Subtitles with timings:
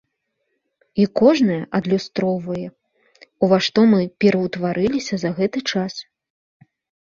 [1.03, 2.65] І кожная адлюстроўвае,
[3.43, 5.93] у ва што мы пераўтварыліся за гэты час.